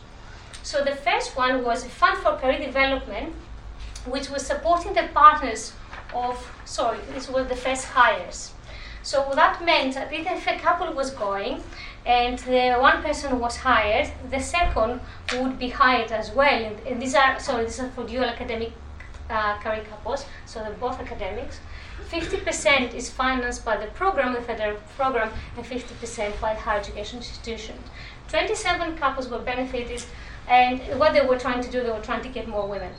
So 0.63 0.85
the 0.85 0.95
first 0.95 1.37
one 1.37 1.65
was 1.65 1.85
a 1.85 1.89
fund 1.89 2.19
for 2.19 2.37
career 2.37 2.59
development, 2.59 3.35
which 4.05 4.29
was 4.29 4.47
supporting 4.47 4.93
the 4.93 5.09
partners 5.15 5.73
of, 6.15 6.37
sorry, 6.67 6.99
this 7.15 7.29
was 7.29 7.47
the 7.49 7.57
first 7.57 7.87
hires. 7.87 8.53
So 9.03 9.31
that 9.35 9.65
meant 9.65 9.95
that 9.95 10.13
if 10.13 10.47
a 10.47 10.59
couple 10.59 10.93
was 10.93 11.11
going 11.11 11.63
and 12.07 12.39
the 12.41 12.75
one 12.81 13.03
person 13.03 13.39
was 13.39 13.57
hired, 13.59 14.11
the 14.31 14.41
second 14.41 15.01
would 15.35 15.59
be 15.59 15.69
hired 15.69 16.11
as 16.13 16.31
well. 16.33 16.65
And, 16.65 16.79
and 16.87 17.01
these 17.03 17.15
are, 17.15 17.39
sorry, 17.39 17.65
these 17.65 17.79
are 17.81 17.91
for 17.91 18.05
dual 18.05 18.25
academic 18.25 18.73
uh, 19.29 19.59
career 19.59 19.85
couples, 19.89 20.25
so 20.47 20.61
they're 20.61 20.73
both 20.73 20.99
academics. 20.99 21.61
50% 22.11 22.95
is 22.95 23.09
financed 23.09 23.65
by 23.65 23.77
the 23.77 23.87
program, 23.89 24.33
the 24.33 24.41
federal 24.43 24.77
program, 24.97 25.31
and 25.57 25.65
50% 25.65 26.41
by 26.41 26.55
the 26.55 26.61
higher 26.61 26.81
education 26.81 27.19
institution. 27.19 27.77
27 28.29 28.97
couples 28.97 29.29
were 29.29 29.39
benefited, 29.39 30.03
and 30.49 30.81
what 30.99 31.13
they 31.13 31.25
were 31.25 31.39
trying 31.39 31.63
to 31.63 31.71
do, 31.71 31.83
they 31.83 31.91
were 31.91 32.01
trying 32.01 32.23
to 32.23 32.29
get 32.29 32.49
more 32.49 32.67
women. 32.67 32.93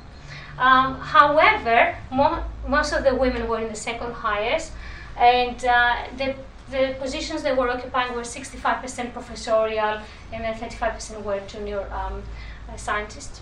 Um, 0.57 0.95
however, 0.99 1.97
mo- 2.11 2.43
most 2.67 2.93
of 2.93 3.03
the 3.03 3.15
women 3.15 3.47
were 3.47 3.59
in 3.59 3.67
the 3.67 3.75
second 3.75 4.13
highest, 4.13 4.71
and 5.17 5.63
uh, 5.65 6.03
the, 6.17 6.35
the 6.71 6.95
positions 6.99 7.43
they 7.43 7.53
were 7.53 7.69
occupying 7.69 8.13
were 8.15 8.21
65% 8.21 9.13
professorial, 9.13 10.01
and 10.33 10.43
then 10.43 10.53
35% 10.53 11.23
were 11.23 11.39
junior 11.47 11.81
um, 11.91 12.23
uh, 12.69 12.75
scientists. 12.77 13.41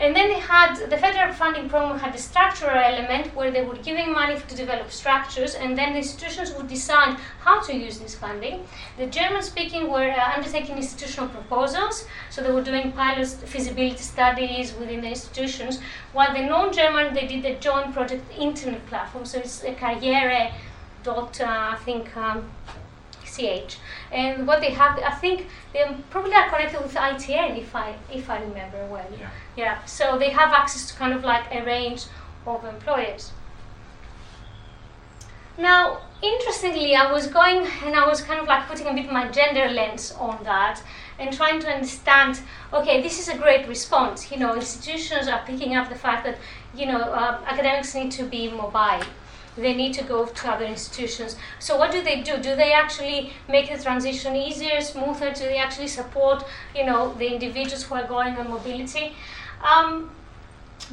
And 0.00 0.14
then 0.14 0.28
they 0.28 0.38
had 0.38 0.76
the 0.90 0.96
federal 0.96 1.34
funding 1.34 1.68
program 1.68 1.98
had 1.98 2.14
a 2.14 2.18
structural 2.18 2.78
element 2.78 3.34
where 3.34 3.50
they 3.50 3.64
were 3.64 3.74
giving 3.76 4.12
money 4.12 4.38
to 4.38 4.54
develop 4.54 4.92
structures, 4.92 5.56
and 5.56 5.76
then 5.76 5.92
the 5.92 5.98
institutions 5.98 6.54
would 6.54 6.68
decide 6.68 7.16
how 7.40 7.60
to 7.62 7.74
use 7.74 7.98
this 7.98 8.14
funding. 8.14 8.64
The 8.96 9.06
German 9.06 9.42
speaking 9.42 9.90
were 9.90 10.08
uh, 10.08 10.36
undertaking 10.36 10.76
institutional 10.76 11.28
proposals, 11.28 12.06
so 12.30 12.42
they 12.42 12.52
were 12.52 12.62
doing 12.62 12.92
pilot 12.92 13.26
feasibility 13.26 13.98
studies 13.98 14.72
within 14.74 15.00
the 15.00 15.08
institutions, 15.08 15.80
while 16.12 16.32
the 16.32 16.42
non 16.42 16.72
German 16.72 17.12
they 17.12 17.26
did 17.26 17.42
the 17.42 17.54
joint 17.54 17.92
project 17.92 18.22
internet 18.38 18.86
platform, 18.86 19.24
so 19.24 19.38
it's 19.38 19.64
a 19.64 19.74
Karriere 19.74 20.52
dot, 21.08 21.40
uh, 21.40 21.74
I 21.74 21.78
think. 21.86 22.16
Um, 22.16 22.50
CH. 23.38 23.76
And 24.10 24.46
what 24.46 24.60
they 24.60 24.70
have, 24.70 24.98
I 24.98 25.12
think 25.12 25.46
they 25.72 25.84
probably 26.10 26.34
are 26.34 26.48
connected 26.48 26.80
with 26.82 26.94
ITN, 26.94 27.58
if 27.58 27.74
I 27.74 27.94
if 28.12 28.28
I 28.30 28.40
remember 28.40 28.86
well. 28.86 29.10
Yeah. 29.18 29.30
Yeah. 29.56 29.84
So 29.84 30.18
they 30.18 30.30
have 30.30 30.52
access 30.52 30.90
to 30.90 30.96
kind 30.96 31.12
of 31.12 31.22
like 31.24 31.44
a 31.52 31.64
range 31.64 32.06
of 32.46 32.64
employers. 32.64 33.32
Now, 35.58 35.98
interestingly, 36.22 36.94
I 36.94 37.10
was 37.12 37.26
going 37.26 37.66
and 37.84 37.94
I 37.94 38.06
was 38.06 38.20
kind 38.22 38.40
of 38.40 38.46
like 38.46 38.68
putting 38.68 38.86
a 38.86 38.94
bit 38.94 39.06
of 39.06 39.12
my 39.12 39.28
gender 39.28 39.68
lens 39.68 40.12
on 40.12 40.38
that 40.44 40.80
and 41.18 41.32
trying 41.32 41.60
to 41.60 41.68
understand. 41.68 42.40
Okay, 42.72 43.02
this 43.02 43.18
is 43.20 43.28
a 43.28 43.36
great 43.36 43.66
response. 43.68 44.30
You 44.30 44.38
know, 44.38 44.54
institutions 44.54 45.26
are 45.28 45.42
picking 45.44 45.74
up 45.74 45.88
the 45.88 45.96
fact 46.06 46.24
that 46.24 46.38
you 46.74 46.86
know 46.86 47.00
uh, 47.00 47.40
academics 47.46 47.94
need 47.94 48.12
to 48.12 48.24
be 48.24 48.50
mobile 48.50 49.04
they 49.60 49.74
need 49.74 49.92
to 49.94 50.04
go 50.04 50.26
to 50.26 50.50
other 50.50 50.64
institutions. 50.64 51.36
So 51.58 51.76
what 51.76 51.90
do 51.90 52.02
they 52.02 52.22
do? 52.22 52.36
Do 52.36 52.54
they 52.56 52.72
actually 52.72 53.32
make 53.48 53.70
the 53.70 53.82
transition 53.82 54.36
easier, 54.36 54.80
smoother? 54.80 55.32
Do 55.32 55.44
they 55.44 55.58
actually 55.58 55.88
support, 55.88 56.44
you 56.74 56.86
know, 56.86 57.14
the 57.14 57.26
individuals 57.26 57.82
who 57.84 57.94
are 57.94 58.06
going 58.06 58.36
on 58.36 58.50
mobility? 58.50 59.14
Um, 59.62 60.10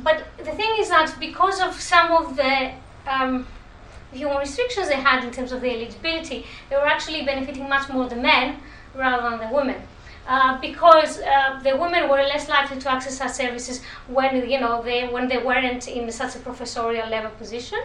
but 0.03 0.25
the 0.37 0.51
thing 0.51 0.75
is 0.79 0.89
that 0.89 1.15
because 1.19 1.61
of 1.61 1.79
some 1.79 2.11
of 2.11 2.35
the 2.35 2.71
um, 3.07 3.47
human 4.11 4.37
restrictions 4.37 4.87
they 4.87 4.95
had 4.95 5.23
in 5.23 5.31
terms 5.31 5.51
of 5.51 5.61
the 5.61 5.69
eligibility, 5.69 6.45
they 6.69 6.75
were 6.75 6.87
actually 6.87 7.23
benefiting 7.23 7.69
much 7.69 7.89
more 7.89 8.07
the 8.09 8.15
men 8.15 8.57
rather 8.95 9.29
than 9.29 9.39
the 9.47 9.55
women. 9.55 9.81
Uh, 10.27 10.59
because 10.59 11.19
uh, 11.21 11.59
the 11.63 11.77
women 11.77 12.09
were 12.09 12.17
less 12.17 12.49
likely 12.49 12.79
to 12.79 12.91
access 12.91 13.17
such 13.19 13.33
services 13.33 13.83
when 14.07 14.49
you 14.49 14.59
know 14.59 14.81
they 14.81 15.07
when 15.07 15.27
they 15.27 15.37
weren't 15.37 15.87
in 15.87 16.11
such 16.11 16.35
a 16.35 16.39
professorial 16.39 17.07
level 17.07 17.29
position. 17.37 17.77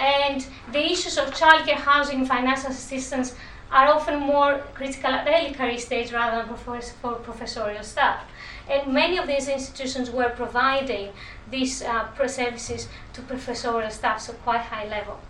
And 0.00 0.46
the 0.72 0.92
issues 0.92 1.18
of 1.18 1.26
childcare, 1.34 1.74
housing, 1.74 2.24
financial 2.24 2.70
assistance 2.70 3.34
are 3.70 3.88
often 3.88 4.18
more 4.18 4.58
critical 4.74 5.10
at 5.10 5.24
the 5.26 5.32
early 5.32 5.54
career 5.54 5.78
stage 5.78 6.10
rather 6.12 6.46
than 6.46 6.56
for, 6.56 7.12
professorial 7.16 7.84
staff. 7.84 8.24
And 8.68 8.92
many 8.92 9.18
of 9.18 9.26
these 9.26 9.46
institutions 9.48 10.10
were 10.10 10.30
providing 10.30 11.10
these 11.50 11.82
uh, 11.82 12.08
services 12.26 12.88
to 13.12 13.22
professorial 13.22 13.90
staff, 13.90 14.20
so 14.20 14.32
quite 14.32 14.62
high 14.62 14.88
level. 14.88 15.20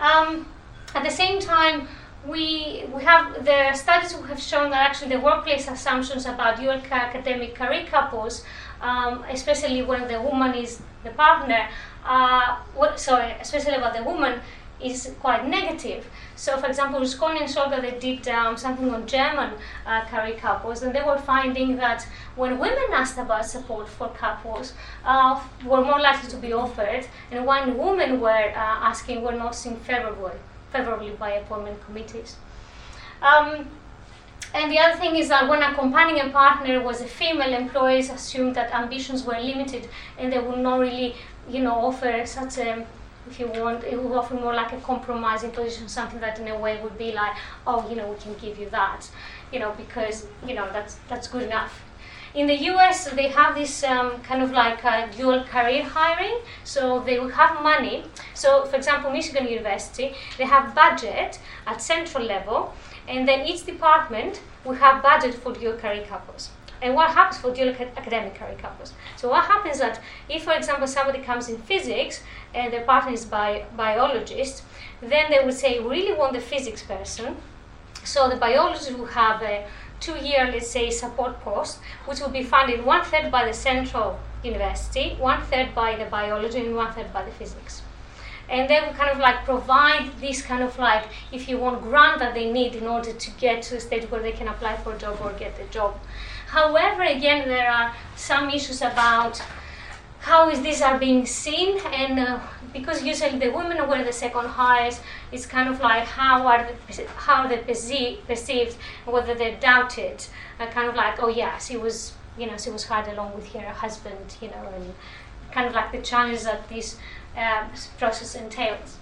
Um, 0.00 0.46
at 0.94 1.02
the 1.04 1.10
same 1.10 1.40
time, 1.40 1.88
we, 2.26 2.84
we 2.94 3.02
have 3.04 3.44
the 3.44 3.72
studies 3.74 4.12
who 4.12 4.22
have 4.24 4.40
shown 4.40 4.70
that 4.70 4.90
actually 4.90 5.10
the 5.16 5.20
workplace 5.20 5.68
assumptions 5.68 6.26
about 6.26 6.58
dual 6.58 6.80
academic 6.90 7.54
career 7.54 7.86
couples, 7.90 8.44
um, 8.80 9.24
especially 9.30 9.82
when 9.82 10.08
the 10.08 10.20
woman 10.20 10.54
is 10.54 10.80
the 11.04 11.10
partner, 11.10 11.68
uh, 12.08 12.56
what, 12.74 12.98
sorry, 12.98 13.32
especially 13.40 13.74
about 13.74 13.94
the 13.94 14.02
woman, 14.02 14.40
is 14.82 15.12
quite 15.20 15.46
negative. 15.46 16.06
So, 16.36 16.56
for 16.56 16.66
example, 16.66 17.00
Rusconi 17.00 17.40
and 17.40 17.48
Solga, 17.48 17.80
they 17.80 17.98
did 17.98 18.28
um, 18.28 18.56
something 18.56 18.88
on 18.94 19.06
German 19.06 19.50
uh, 19.84 20.04
career 20.04 20.36
couples, 20.36 20.82
and 20.82 20.94
they 20.94 21.02
were 21.02 21.18
finding 21.18 21.76
that 21.76 22.06
when 22.36 22.58
women 22.58 22.88
asked 22.92 23.18
about 23.18 23.44
support 23.44 23.88
for 23.88 24.08
couples, 24.10 24.72
uh, 25.04 25.42
were 25.66 25.84
more 25.84 26.00
likely 26.00 26.30
to 26.30 26.36
be 26.36 26.52
offered, 26.52 27.06
and 27.30 27.44
when 27.44 27.76
women 27.76 28.20
were 28.20 28.52
uh, 28.54 28.90
asking, 28.90 29.22
were 29.22 29.32
not 29.32 29.54
seen 29.54 29.76
favorably, 29.76 30.32
favorably 30.72 31.10
by 31.10 31.30
appointment 31.32 31.84
committees. 31.84 32.36
Um, 33.20 33.68
and 34.54 34.72
the 34.72 34.78
other 34.78 34.98
thing 34.98 35.16
is 35.16 35.28
that 35.28 35.48
when 35.48 35.62
accompanying 35.62 36.20
a 36.26 36.30
partner 36.30 36.80
was 36.80 37.00
a 37.00 37.06
female, 37.06 37.52
employees 37.52 38.08
assumed 38.10 38.54
that 38.54 38.72
ambitions 38.72 39.24
were 39.24 39.38
limited 39.38 39.88
and 40.18 40.32
they 40.32 40.38
would 40.38 40.58
not 40.58 40.80
really 40.80 41.16
you 41.48 41.62
know, 41.62 41.74
offer 41.74 42.24
such 42.26 42.58
a, 42.58 42.86
if 43.28 43.40
you 43.40 43.46
want, 43.48 43.84
it 43.84 44.02
would 44.02 44.12
offer 44.16 44.34
more 44.34 44.54
like 44.54 44.72
a 44.72 44.80
compromising 44.80 45.50
position, 45.50 45.88
something 45.88 46.20
that 46.20 46.38
in 46.38 46.48
a 46.48 46.58
way 46.58 46.80
would 46.82 46.96
be 46.98 47.12
like, 47.12 47.36
oh, 47.66 47.88
you 47.88 47.96
know, 47.96 48.08
we 48.10 48.16
can 48.16 48.34
give 48.34 48.58
you 48.58 48.68
that, 48.70 49.08
you 49.52 49.58
know, 49.58 49.72
because, 49.76 50.26
you 50.46 50.54
know, 50.54 50.68
that's, 50.72 50.96
that's 51.08 51.28
good 51.28 51.42
enough. 51.42 51.82
In 52.34 52.46
the 52.46 52.56
US, 52.70 53.10
they 53.10 53.28
have 53.28 53.54
this 53.54 53.82
um, 53.82 54.20
kind 54.20 54.42
of 54.42 54.52
like 54.52 54.84
a 54.84 55.08
dual 55.16 55.44
career 55.44 55.82
hiring. 55.82 56.38
So 56.62 57.00
they 57.00 57.18
will 57.18 57.30
have 57.30 57.62
money. 57.62 58.04
So, 58.34 58.66
for 58.66 58.76
example, 58.76 59.10
Michigan 59.10 59.48
University, 59.48 60.14
they 60.36 60.44
have 60.44 60.74
budget 60.74 61.40
at 61.66 61.80
central 61.80 62.24
level, 62.24 62.74
and 63.08 63.26
then 63.26 63.46
each 63.46 63.64
department 63.64 64.42
will 64.64 64.74
have 64.74 65.02
budget 65.02 65.34
for 65.34 65.52
dual 65.52 65.78
career 65.78 66.04
couples. 66.06 66.50
And 66.80 66.94
what 66.94 67.10
happens 67.10 67.40
for 67.40 67.52
dual 67.52 67.70
academic 67.70 68.34
career 68.36 68.56
couples? 68.60 68.92
So 69.16 69.28
what 69.28 69.44
happens 69.44 69.78
that 69.80 70.00
if, 70.28 70.44
for 70.44 70.52
example, 70.52 70.86
somebody 70.86 71.20
comes 71.20 71.48
in 71.48 71.58
physics 71.58 72.22
and 72.54 72.72
their 72.72 72.84
partner 72.84 73.12
is 73.12 73.24
bi- 73.24 73.64
biologist, 73.76 74.62
then 75.00 75.30
they 75.30 75.44
would 75.44 75.54
say, 75.54 75.80
we 75.80 75.88
really 75.88 76.16
want 76.16 76.32
the 76.34 76.40
physics 76.40 76.82
person. 76.82 77.36
So 78.04 78.28
the 78.28 78.36
biologist 78.36 78.96
will 78.96 79.06
have 79.06 79.42
a 79.42 79.66
two-year, 80.00 80.50
let's 80.52 80.70
say, 80.70 80.90
support 80.90 81.40
post, 81.40 81.80
which 82.06 82.20
will 82.20 82.30
be 82.30 82.44
funded 82.44 82.84
one-third 82.84 83.32
by 83.32 83.44
the 83.46 83.52
central 83.52 84.18
university, 84.44 85.16
one-third 85.18 85.74
by 85.74 85.96
the 85.96 86.04
biology, 86.04 86.60
and 86.60 86.76
one-third 86.76 87.12
by 87.12 87.24
the 87.24 87.32
physics 87.32 87.82
and 88.50 88.68
they 88.68 88.80
will 88.80 88.94
kind 88.94 89.10
of 89.10 89.18
like 89.18 89.44
provide 89.44 90.10
this 90.20 90.40
kind 90.42 90.62
of 90.62 90.78
like 90.78 91.04
if 91.32 91.48
you 91.48 91.58
want 91.58 91.82
grant 91.82 92.18
that 92.18 92.34
they 92.34 92.50
need 92.50 92.74
in 92.74 92.86
order 92.86 93.12
to 93.12 93.30
get 93.32 93.62
to 93.62 93.76
a 93.76 93.80
stage 93.80 94.04
where 94.10 94.22
they 94.22 94.32
can 94.32 94.48
apply 94.48 94.76
for 94.76 94.94
a 94.94 94.98
job 94.98 95.18
or 95.22 95.32
get 95.32 95.58
a 95.60 95.64
job. 95.72 95.98
However, 96.48 97.02
again, 97.02 97.46
there 97.46 97.70
are 97.70 97.94
some 98.16 98.48
issues 98.48 98.80
about 98.80 99.42
how 100.20 100.48
is 100.48 100.62
these 100.62 100.82
are 100.82 100.98
being 100.98 101.26
seen 101.26 101.78
and 101.92 102.18
uh, 102.18 102.40
because 102.72 103.02
usually 103.02 103.38
the 103.38 103.50
women 103.50 103.88
were 103.88 104.02
the 104.02 104.12
second 104.12 104.46
highest 104.46 105.00
it's 105.30 105.46
kind 105.46 105.68
of 105.68 105.80
like 105.80 106.04
how 106.04 106.46
are 106.46 106.68
they, 106.88 107.06
how 107.16 107.46
they 107.46 107.58
perceived, 107.58 108.76
whether 109.06 109.34
they're 109.34 109.60
doubted. 109.60 110.24
Uh, 110.58 110.66
kind 110.66 110.88
of 110.88 110.96
like 110.96 111.22
oh 111.22 111.28
yeah 111.28 111.56
she 111.58 111.76
was 111.76 112.14
you 112.36 112.46
know 112.46 112.56
she 112.56 112.70
was 112.70 112.84
hired 112.84 113.08
along 113.08 113.34
with 113.34 113.46
her 113.52 113.60
husband 113.60 114.36
you 114.40 114.48
know 114.48 114.68
and 114.74 114.92
kind 115.52 115.66
of 115.66 115.74
like 115.74 115.92
the 115.92 116.02
challenges 116.02 116.44
that 116.44 116.68
this 116.68 116.96
process 117.98 118.34
entails 118.34 118.98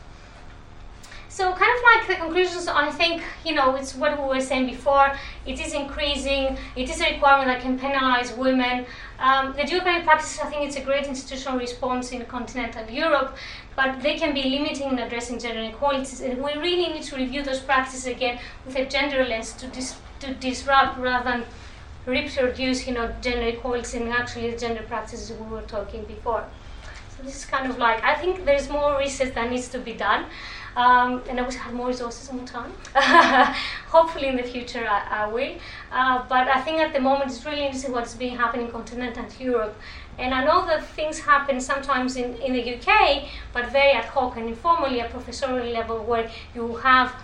so 1.36 1.52
kind 1.52 1.72
of 1.76 1.82
like 1.84 2.08
the 2.08 2.14
conclusions, 2.14 2.66
I 2.66 2.90
think, 2.90 3.22
you 3.44 3.54
know, 3.54 3.74
it's 3.74 3.94
what 3.94 4.18
we 4.18 4.26
were 4.26 4.40
saying 4.40 4.68
before. 4.70 5.14
It 5.44 5.60
is 5.60 5.74
increasing. 5.74 6.56
It 6.76 6.88
is 6.88 6.98
a 7.02 7.12
requirement 7.12 7.48
that 7.48 7.60
can 7.60 7.78
penalize 7.78 8.32
women. 8.32 8.86
Um, 9.18 9.52
the 9.54 9.64
dual 9.64 9.82
career 9.82 10.02
practices, 10.02 10.40
I 10.42 10.48
think 10.48 10.66
it's 10.66 10.76
a 10.76 10.80
great 10.80 11.04
institutional 11.04 11.58
response 11.58 12.10
in 12.10 12.24
continental 12.24 12.88
Europe, 12.88 13.36
but 13.76 14.00
they 14.00 14.16
can 14.16 14.32
be 14.32 14.44
limiting 14.44 14.92
in 14.92 14.98
addressing 14.98 15.38
gender 15.38 15.60
inequalities. 15.60 16.22
And 16.22 16.42
we 16.42 16.54
really 16.54 16.88
need 16.94 17.02
to 17.02 17.16
review 17.16 17.42
those 17.42 17.60
practices 17.60 18.06
again 18.06 18.38
with 18.64 18.74
a 18.76 18.86
gender 18.86 19.22
lens 19.22 19.52
to, 19.60 19.66
dis- 19.66 19.98
to 20.20 20.32
disrupt 20.32 20.98
rather 20.98 21.22
than 21.22 21.44
reproduce, 22.06 22.86
you 22.86 22.94
know, 22.94 23.14
gender 23.20 23.48
equality 23.48 23.98
and 23.98 24.08
actually 24.08 24.50
the 24.52 24.56
gender 24.56 24.84
practices 24.84 25.36
we 25.38 25.46
were 25.48 25.68
talking 25.76 26.04
before. 26.04 26.46
This 27.22 27.36
is 27.36 27.44
kind 27.44 27.70
of 27.70 27.78
like, 27.78 28.02
I 28.04 28.14
think 28.14 28.44
there's 28.44 28.68
more 28.68 28.98
research 28.98 29.34
that 29.34 29.50
needs 29.50 29.68
to 29.68 29.78
be 29.78 29.94
done. 29.94 30.26
Um, 30.76 31.22
and 31.28 31.40
I 31.40 31.42
wish 31.42 31.54
I 31.54 31.60
had 31.60 31.74
more 31.74 31.88
resources 31.88 32.30
more 32.30 32.46
time. 32.46 32.70
Hopefully 33.88 34.28
in 34.28 34.36
the 34.36 34.42
future 34.42 34.86
I, 34.86 35.24
I 35.24 35.26
will. 35.26 35.54
Uh, 35.90 36.24
but 36.28 36.48
I 36.48 36.60
think 36.60 36.80
at 36.80 36.92
the 36.92 37.00
moment 37.00 37.30
it's 37.30 37.44
really 37.46 37.64
interesting 37.64 37.92
what's 37.92 38.14
being 38.14 38.36
happening 38.36 38.66
in 38.66 38.72
continental 38.72 39.24
Europe. 39.38 39.74
And 40.18 40.34
I 40.34 40.44
know 40.44 40.66
that 40.66 40.86
things 40.86 41.18
happen 41.18 41.60
sometimes 41.60 42.16
in, 42.16 42.34
in 42.36 42.52
the 42.52 42.76
UK, 42.76 43.24
but 43.54 43.72
very 43.72 43.92
ad 43.92 44.04
hoc 44.04 44.36
and 44.36 44.48
informally 44.48 45.00
at 45.00 45.10
professorial 45.10 45.72
level 45.72 46.04
where 46.04 46.30
you 46.54 46.76
have 46.76 47.14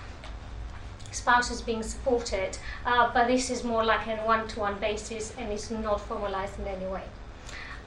spouses 1.11 1.61
being 1.61 1.83
supported, 1.83 2.57
uh, 2.87 3.11
but 3.13 3.27
this 3.27 3.51
is 3.51 3.65
more 3.65 3.85
like 3.85 4.07
a 4.07 4.17
one-to-one 4.25 4.79
basis 4.81 5.35
and 5.39 5.53
it's 5.53 5.71
not 5.71 6.01
formalized 6.01 6.59
in 6.59 6.67
any 6.67 6.87
way. 6.87 7.03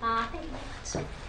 Uh, 0.01 0.25
thank 0.27 0.43
you 0.43 0.49
very 0.49 1.03
much. 1.03 1.24